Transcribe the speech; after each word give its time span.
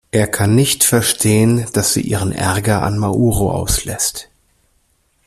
Er 0.09 0.25
kann 0.25 0.55
nicht 0.55 0.83
verstehen, 0.83 1.67
dass 1.73 1.93
sie 1.93 2.01
ihren 2.01 2.31
Ärger 2.31 2.81
an 2.81 2.97
Mauro 2.97 3.51
auslässt. 3.51 4.31